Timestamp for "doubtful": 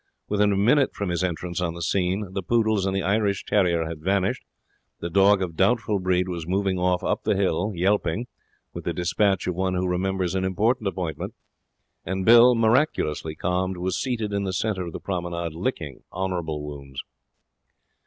5.55-5.99